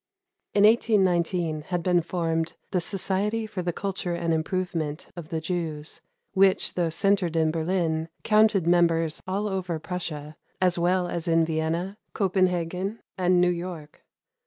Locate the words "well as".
10.79-11.27